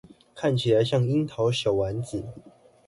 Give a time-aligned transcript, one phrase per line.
[0.33, 2.23] 看起來像櫻桃小丸子